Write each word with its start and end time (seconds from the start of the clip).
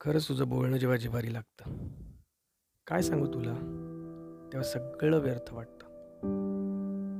खरंच 0.00 0.28
तुझं 0.28 0.48
बोलणं 0.48 0.76
जेव्हा 0.76 0.96
जिवारी 0.96 1.32
लागतं, 1.34 1.70
काय 2.86 3.02
सांगू 3.02 3.26
तुला? 3.26 3.54
तेव्हा 4.52 4.62
सगळं 4.62 5.18
व्यर्थ 5.18 5.52
वाटतं. 5.54 5.86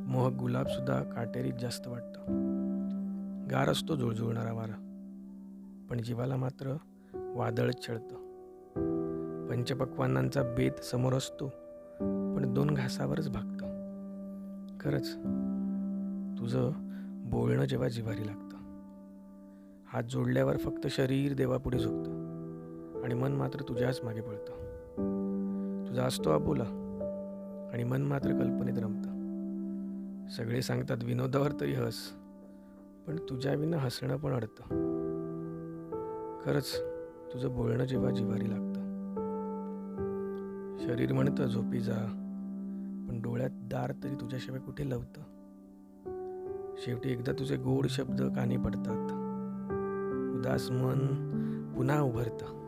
मोहक 0.08 0.32
गुलाबसुद्धा 0.32 1.02
काटेरीत 1.02 1.52
जास्त 1.60 1.88
वाटतं. 1.88 2.22
गार 3.50 3.68
असतो 3.68 3.96
जुळजुळणारा 3.96 4.52
वारा, 4.52 4.78
पण 5.90 6.02
जीवाला 6.02 6.36
मात्र 6.36 6.76
वादळच 7.14 7.88
छळतं. 7.88 8.14
पंचपक्वानांचा 9.50 10.42
बेत 10.42 10.84
समोर 10.84 11.12
असतो, 11.12 11.48
पण 12.36 12.54
दोन 12.54 12.70
घासावरच 12.70 13.28
भागतं. 13.30 13.66
खरंच 14.80 15.16
तुझं 16.38 16.70
बोलणं 17.30 17.64
जेव्हा 17.64 17.88
जिवारी 17.88 18.26
लागतं. 18.26 18.56
हात 19.86 20.02
जोडल्यावर 20.02 20.56
फक्त 20.56 20.86
शरीर 20.86 21.34
देवापुढे 21.34 21.78
झुकतं 21.78 22.19
आणि 23.04 23.14
मन 23.14 23.32
मात्र 23.32 23.62
तुझ्याच 23.68 24.00
मागे 24.04 24.20
पळतं. 24.20 24.52
तुझा 25.88 26.04
असतो 26.04 26.30
आबोला 26.30 26.64
आणि 27.72 27.84
मन 27.84 28.02
मात्र 28.02 28.30
कल्पनेत 28.30 28.78
रमतं. 28.78 29.10
सगळे 30.28 30.62
सांगतात 30.62 30.96
विनोदावर 31.04 31.52
तरी 31.60 31.72
हस, 31.72 31.94
पण 33.06 33.16
तुझ्याविना 33.16 33.76
हसणं 33.76 34.16
पण 34.16 34.32
अडतं. 34.32 34.62
खरंच 36.44 36.80
तुझं 37.32 37.54
बोलणं 37.56 37.84
जेव्हा 37.84 38.10
जिवारी 38.10 38.50
लागतं. 38.50 38.80
शरीर 40.78 41.12
म्हणतं 41.12 41.46
झोपी 41.46 41.80
जा, 41.80 41.98
पण 43.08 43.20
डोळ्यात 43.22 43.50
दार 43.52 43.92
तरी 44.04 44.14
तुझ्याशिवाय 44.14 44.60
कुठे 44.60 44.90
लवतं. 44.90 45.22
शेवटी 46.78 47.12
एकदा 47.12 47.32
तुझे 47.32 47.56
गोड 47.56 47.86
शब्द 47.86 48.22
कानी 48.22 48.56
पडतात. 48.56 49.12
उदास 50.38 50.70
मन 50.70 50.98
पुन्हा 51.76 52.00
उभरतं. 52.00 52.59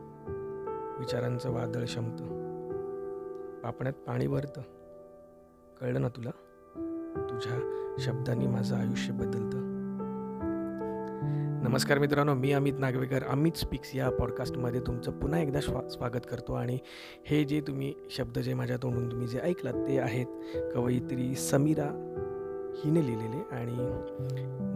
विचारांचं 1.02 1.50
वादळ 1.50 1.84
शमतं. 1.86 2.24
पापण्यात 3.60 3.94
पाणी 3.94 4.26
भरतं. 4.26 4.60
कळलं 5.80 6.00
ना 6.00 6.08
तुला? 6.08 6.30
तुझ्या 7.30 7.84
शब्दांनी 7.98 8.46
माझं 8.46 8.76
आयुष्य 8.76 9.12
बदलतं. 9.12 9.58
नमस्कार 11.68 11.98
मित्रांनो, 11.98 12.34
मी 12.34 12.52
अमित 12.52 12.72
नागवेकर. 12.78 13.22
अमित 13.22 13.52
स्पीक्स 13.52 13.94
या 13.94 14.10
पॉडकास्टमध्ये 14.10 14.80
तुमचं 14.80 15.12
पुन्हा 15.12 15.40
एकदा 15.40 15.60
स्वा 15.60 15.88
स्वागत 15.88 16.26
करतो 16.30 16.52
आणि 16.52 16.78
हे 17.26 17.44
जे 17.44 17.60
तुम्ही 17.60 17.94
शब्द 18.10 18.38
जे 18.38 18.54
माझ्या 18.54 18.76
तोंडून 18.76 19.10
तुम्ही 19.10 19.26
जे 19.26 19.38
ऐकलात 19.38 19.74
ते 19.74 19.98
आहेत 19.98 20.26
कवयित्री 20.74 21.34
समीरा 21.34 22.11
हिने 22.74 23.06
लिहिलेले 23.06 23.42
आणि 23.52 23.76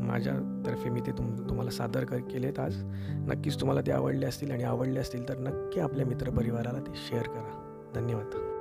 माझ्यातर्फे 0.06 0.90
मी 0.90 1.00
ते 1.00 1.12
तुम 1.12 1.36
तुम्हाला 1.36 1.70
सादर 1.70 2.04
कर 2.04 2.16
केलेत 2.16 2.58
आज. 2.58 2.82
नक्कीच 3.10 3.60
तुम्हाला 3.60 3.80
ते 3.80 3.92
आवडले 3.92 4.26
असतील 4.26 4.50
आणि 4.50 4.64
आवडले 4.64 5.00
असतील 5.00 5.28
तर 5.28 5.38
नक्की 5.38 5.80
आपल्या 5.80 6.06
मित्रपरिवाराला 6.06 6.80
ते 6.80 6.92
शेअर 6.94 7.22
करा. 7.22 7.62
धन्यवाद. 7.94 8.55